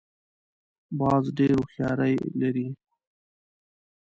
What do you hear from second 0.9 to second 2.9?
باز ډېره هوښیاري لري